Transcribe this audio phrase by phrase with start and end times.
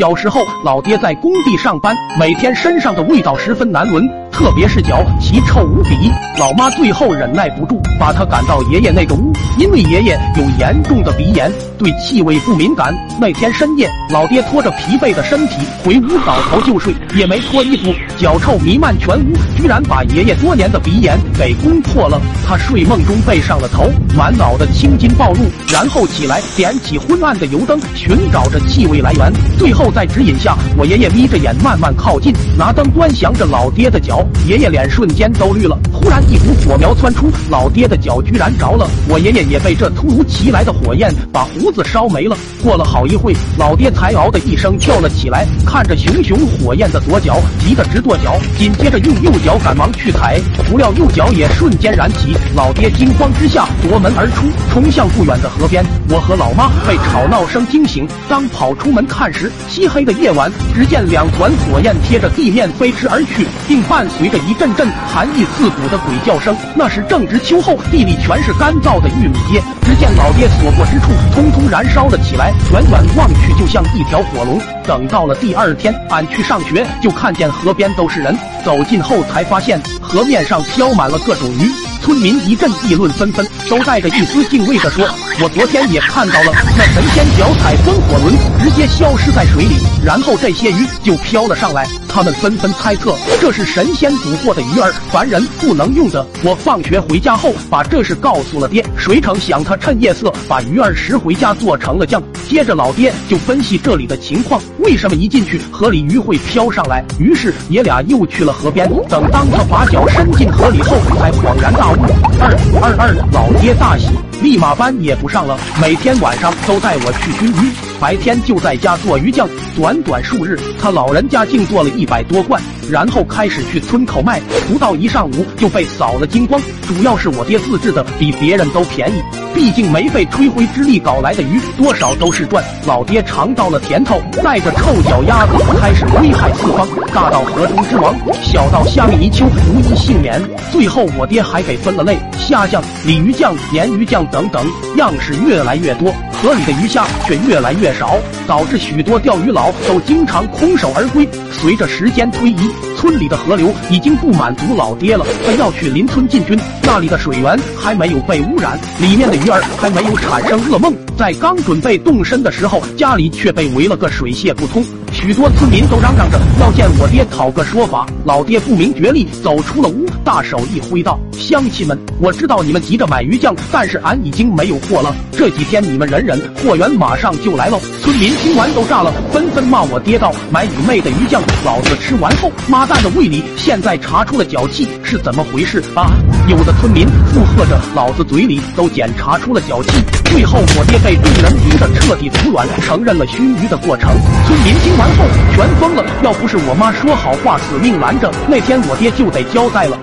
[0.00, 4.08] 小时候，老爹在工地上班，每天身上的味道十分难闻，
[4.40, 6.10] 特别是脚，奇臭无比。
[6.38, 12.94] 老妈最后忍耐不住，把他赶到爷爷那个屋，因为爷爷有严重的鼻炎，对气味不敏感。
[13.20, 22.18] 那天深夜，老爹拖着疲惫的身体回屋倒头就睡，也没脱衣服，脚臭弥漫全屋，居然把爷爷多年的鼻炎给攻破了。
[22.48, 29.90] 他睡梦中背上了头，满脑的青筋暴露，然后起来点起昏暗的油灯，寻找着气味来源，最后。
[29.90, 34.24] 在指引下，我爷爷眯着眼慢慢靠近，拿灯端详着老爹的脚。
[34.46, 35.78] 爷爷脸瞬间都绿了。
[35.92, 38.88] 忽然一股火苗窜出，老爹的脚居然着了。
[39.08, 42.36] 我爷爷也被这突如其来的火焰把胡子烧没了。
[42.62, 48.38] 过了好一会，老爹才嗷的一声跳了起来，看着熊熊火焰的左脚，急得直跺脚。
[48.58, 52.34] 紧接着用右脚赶忙去踩，不料右脚也瞬间燃起。
[52.56, 55.84] 老爹惊慌之下夺门而出，冲向不远的河边。
[56.08, 66.56] 我和老妈被吵闹声惊醒，当跑出门看时，漆黑的夜晚，只见两团火焰贴着地面飞驰而去，并伴随着一阵阵寒意刺骨的鬼叫声。
[66.74, 69.62] 那是正值秋后，地里全是干燥的玉米叶。
[69.82, 74.60] 只见老爹所过之处，通通燃烧了起来，远远望去就像一条火龙。
[74.84, 81.70] 等到了第二天，俺去上学，就看见河边都是人，走近后才发现河面上飘满了各种鱼。
[82.02, 85.06] 村民一阵议论纷纷，都带着一丝敬畏地说
[85.42, 96.26] ：“我昨天也看到了，那神仙脚踩风火轮，直接消失在水里，然后这些鱼就飘了上来。”他们纷纷猜测这是神仙捕获的鱼儿，凡人不能用的。
[96.42, 102.20] 我放学回家后，把这事告诉了爹，谁成想他趁夜色把鱼儿拾回家做成了酱。
[102.48, 107.04] 接着老爹就分析这里的情况，为什么一进去河里鱼会飘上来？
[107.20, 108.90] 于是爷俩又去了河边。
[109.08, 111.96] 等当他把脚伸进河里后，才恍然大悟。
[112.40, 112.50] 二
[112.82, 114.08] 二二，老爹大喜，
[114.42, 119.48] 立马班也不上了，每天晚上都带我去熏鱼，白天就在家做鱼酱。
[119.76, 122.79] 短短数日，他老人家竟做了一一百多罐。
[122.88, 126.60] 然后开始去村口卖，不到一上午就被扫了精光。
[126.86, 129.22] 主要是我爹自制的比别人都便宜，
[129.54, 132.64] 毕竟没费吹灰之力搞来的鱼，多少都是赚。
[132.86, 140.40] 老爹尝到了甜头，带着臭脚丫子开始危害四方，大到河中之王，小到虾米泥鳅无一幸免。
[140.72, 144.66] 最后我爹还给分了类，虾酱、鲤鱼酱、鲶鱼酱等等，
[144.96, 148.16] 样式越来越多，河里的鱼虾却越来越少，
[148.46, 151.28] 导致许多钓鱼佬都经常空手而归。
[151.52, 156.60] 随着时间推移，Música 村里的河流已经不满足老爹了，他要去邻村进军。
[156.82, 160.94] 那里的水源还没有被污染，里面的鱼儿还没有产生噩梦。
[161.16, 164.84] 在刚准备动身的时候，家里却被围了个水泄不通。
[165.12, 168.06] 许多村民都嚷嚷着要见我爹讨个说法。
[168.24, 175.14] 老爹不明觉厉，走出了屋，大手一挥道：“乡亲们，我知道你们急着买鱼酱，但是俺已经没有货了。
[175.32, 181.42] 这几天你们忍忍，货源马上就来喽。”村民听完都炸了，纷纷骂我爹道：“买你妹的鱼酱！
[181.64, 186.10] 老子吃完后，妈蛋的胃里现在查出了脚气，是怎么回事啊？”
[186.50, 189.90] 有的村民附和着：“老子嘴里都检查出了脚气。”
[190.26, 194.10] 最后我爹被众人逼得彻底服软，承认了熏鱼的过程。
[194.44, 195.24] 村民听完后
[195.54, 199.96] 全疯了，要不是我妈说好话死命拦着，那天我爹就得交代了。